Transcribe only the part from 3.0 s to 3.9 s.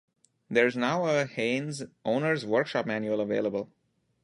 available.